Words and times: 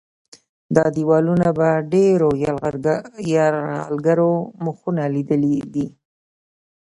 دا 0.75 0.85
دیوالونه 0.95 1.47
د 1.59 1.61
ډېرو 1.93 2.29
یرغلګرو 3.31 4.33
مخونه 4.65 5.03
لیدلي 5.15 5.55
دي. 5.73 5.87